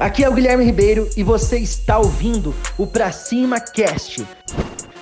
[0.00, 4.26] Aqui é o Guilherme Ribeiro e você está ouvindo o Pra Cima Cast.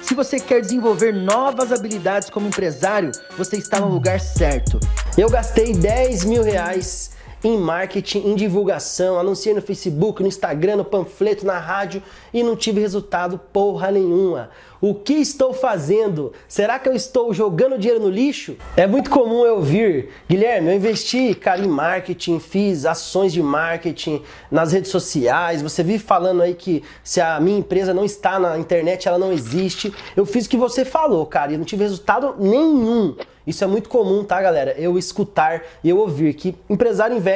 [0.03, 4.81] Se você quer desenvolver novas habilidades como empresário, você está no lugar certo.
[5.17, 10.85] Eu gastei 10 mil reais em marketing, em divulgação, anunciei no Facebook, no Instagram, no
[10.85, 14.51] panfleto, na rádio e não tive resultado porra nenhuma.
[14.81, 16.33] O que estou fazendo?
[16.47, 18.57] Será que eu estou jogando dinheiro no lixo?
[18.77, 24.23] É muito comum eu ouvir, Guilherme, eu investi, cara, em marketing, fiz ações de marketing
[24.49, 25.63] nas redes sociais.
[25.63, 29.33] Você vive falando aí que se a minha empresa não está na internet, ela não
[29.33, 29.93] existe.
[30.17, 33.17] Eu fiz o que você falou, cara, e não tive resultado nenhum.
[33.49, 34.75] Isso é muito comum, tá, galera?
[34.77, 37.28] Eu escutar e eu ouvir que empresário investe,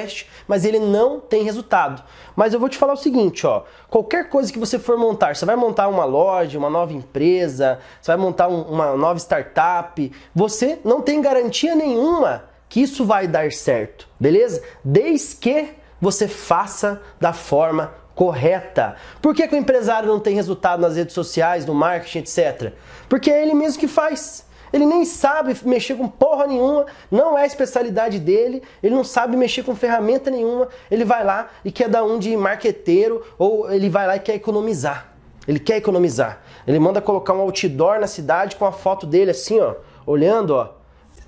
[0.46, 2.02] mas ele não tem resultado.
[2.34, 3.64] Mas eu vou te falar o seguinte, ó.
[3.88, 8.10] Qualquer coisa que você for montar, você vai montar uma loja, uma nova empresa, você
[8.10, 13.52] vai montar um, uma nova startup, você não tem garantia nenhuma que isso vai dar
[13.52, 14.62] certo, beleza?
[14.82, 18.96] Desde que você faça da forma correta.
[19.20, 22.72] Por que, que o empresário não tem resultado nas redes sociais, no marketing, etc?
[23.08, 24.44] Porque é ele mesmo que faz.
[24.72, 29.36] Ele nem sabe mexer com porra nenhuma, não é a especialidade dele, ele não sabe
[29.36, 30.68] mexer com ferramenta nenhuma.
[30.90, 34.34] Ele vai lá e quer dar um de marqueteiro ou ele vai lá e quer
[34.34, 35.12] economizar.
[35.46, 36.40] Ele quer economizar.
[36.66, 39.74] Ele manda colocar um outdoor na cidade com a foto dele assim, ó,
[40.06, 40.70] olhando, ó.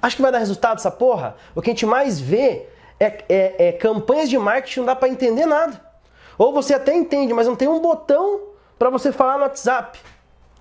[0.01, 1.37] Acho que vai dar resultado essa porra?
[1.55, 2.67] O que a gente mais vê
[3.01, 5.81] é, é, é campanhas de marketing não dá para entender nada.
[6.39, 8.41] Ou você até entende, mas não tem um botão
[8.79, 9.99] para você falar no WhatsApp.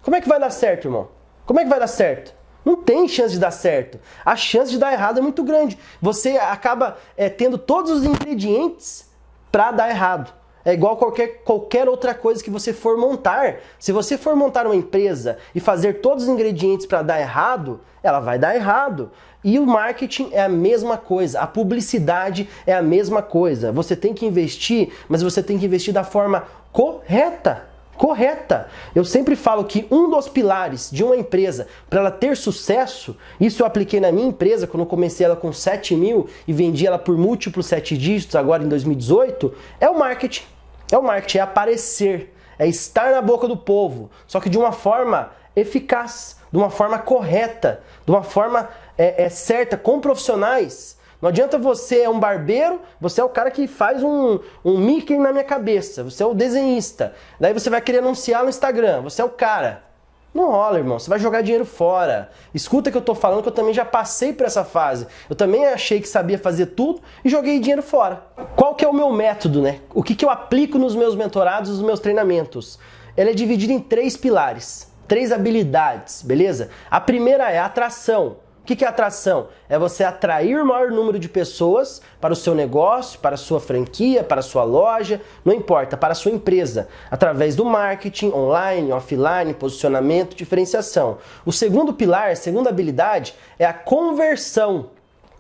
[0.02, 1.08] Como é que vai dar certo, irmão?
[1.46, 2.34] Como é que vai dar certo?
[2.64, 4.00] Não tem chance de dar certo.
[4.24, 5.78] A chance de dar errado é muito grande.
[6.02, 9.10] Você acaba é, tendo todos os ingredientes
[9.52, 10.34] para dar errado.
[10.66, 13.58] É igual qualquer, qualquer outra coisa que você for montar.
[13.78, 18.22] Se você for montar uma empresa e fazer todos os ingredientes para dar errado, ela
[18.22, 19.12] vai dar errado.
[19.44, 23.74] E o marketing é a mesma coisa, a publicidade é a mesma coisa.
[23.74, 28.68] Você tem que investir, mas você tem que investir da forma correta correta.
[28.94, 33.62] Eu sempre falo que um dos pilares de uma empresa para ela ter sucesso, isso
[33.62, 37.18] eu apliquei na minha empresa quando comecei ela com 7 mil e vendi ela por
[37.18, 40.44] múltiplos 7 dígitos agora em 2018, é o marketing.
[40.92, 44.72] É o marketing, é aparecer, é estar na boca do povo, só que de uma
[44.72, 50.98] forma eficaz, de uma forma correta, de uma forma é, é certa, com profissionais.
[51.24, 55.18] Não adianta você é um barbeiro, você é o cara que faz um, um Mickey
[55.18, 57.14] na minha cabeça, você é o desenhista.
[57.40, 59.86] Daí você vai querer anunciar no Instagram, você é o cara.
[60.34, 61.00] Não rola, irmão.
[61.00, 62.30] Você vai jogar dinheiro fora.
[62.54, 65.08] Escuta que eu tô falando que eu também já passei por essa fase.
[65.30, 68.22] Eu também achei que sabia fazer tudo e joguei dinheiro fora.
[68.58, 69.80] Qual que é o meu método, né?
[69.94, 72.78] O que, que eu aplico nos meus mentorados, nos meus treinamentos?
[73.16, 76.70] Ele é dividido em três pilares, três habilidades, beleza?
[76.92, 78.43] A primeira é a atração.
[78.64, 79.50] O que é atração?
[79.68, 83.60] É você atrair o maior número de pessoas para o seu negócio, para a sua
[83.60, 88.94] franquia, para a sua loja, não importa, para a sua empresa, através do marketing online,
[88.94, 91.18] offline, posicionamento, diferenciação.
[91.46, 94.92] O segundo pilar, a segunda habilidade, é a conversão.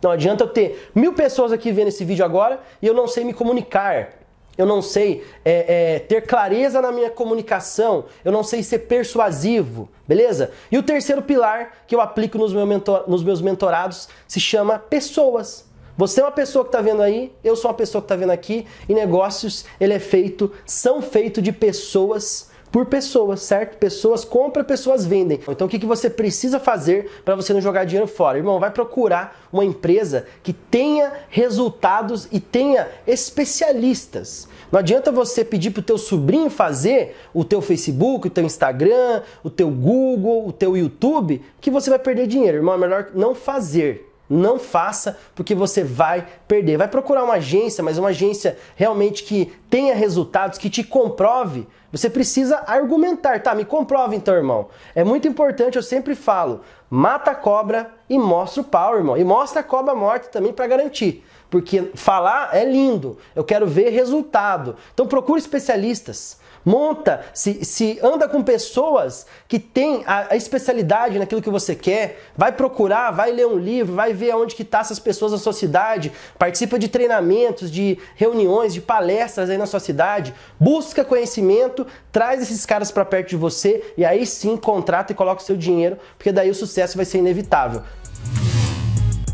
[0.01, 3.23] Não adianta eu ter mil pessoas aqui vendo esse vídeo agora e eu não sei
[3.23, 4.22] me comunicar
[4.57, 9.89] eu não sei é, é, ter clareza na minha comunicação, eu não sei ser persuasivo,
[10.07, 10.51] beleza?
[10.71, 14.77] E o terceiro pilar que eu aplico nos, meu mentor, nos meus mentorados se chama
[14.77, 15.65] pessoas.
[15.95, 18.31] Você é uma pessoa que está vendo aí, eu sou uma pessoa que está vendo
[18.31, 23.77] aqui, e negócios ele é feito, são feitos de pessoas por pessoas, certo?
[23.77, 25.39] Pessoas compram, pessoas vendem.
[25.47, 28.39] Então o que, que você precisa fazer para você não jogar dinheiro fora?
[28.39, 34.47] Irmão, vai procurar uma empresa que tenha resultados e tenha especialistas.
[34.71, 39.21] Não adianta você pedir para o teu sobrinho fazer o teu Facebook, o teu Instagram,
[39.43, 42.57] o teu Google, o teu YouTube, que você vai perder dinheiro.
[42.57, 44.09] Irmão, é melhor não fazer.
[44.27, 46.77] Não faça porque você vai perder.
[46.77, 51.67] Vai procurar uma agência, mas uma agência realmente que tenha resultados, que te comprove.
[51.93, 53.53] Você precisa argumentar, tá?
[53.53, 54.69] Me comprove então, irmão.
[54.95, 59.15] É muito importante, eu sempre falo, mata a cobra e mostra o pau, irmão.
[59.15, 61.23] E mostra a cobra morta também para garantir.
[61.51, 64.75] Porque falar é lindo, eu quero ver resultado.
[64.91, 71.41] Então procure especialistas monta, se, se anda com pessoas que têm a, a, especialidade naquilo
[71.41, 74.99] que você quer, vai procurar, vai ler um livro, vai ver aonde que tá essas
[74.99, 80.33] pessoas na sua cidade, participa de treinamentos, de reuniões, de palestras aí na sua cidade,
[80.59, 85.41] busca conhecimento, traz esses caras para perto de você e aí sim contrata e coloca
[85.41, 87.81] o seu dinheiro, porque daí o sucesso vai ser inevitável.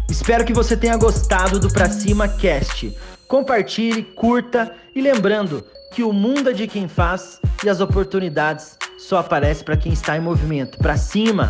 [0.09, 2.95] Espero que você tenha gostado do Pra Cima Cast.
[3.27, 9.17] Compartilhe, curta e lembrando, que o mundo é de quem faz e as oportunidades só
[9.17, 10.77] aparecem para quem está em movimento.
[10.77, 11.49] Para cima!